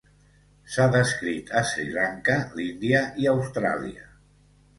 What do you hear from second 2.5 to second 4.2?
l'Índia i Austràlia.